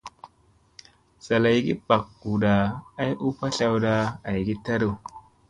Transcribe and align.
Zalaygi 1.25 1.73
bak 1.89 2.05
huda 2.23 2.55
ay 3.01 3.11
u 3.25 3.27
patlawda 3.37 3.93
ayi 4.29 4.53
taɗu. 4.65 4.89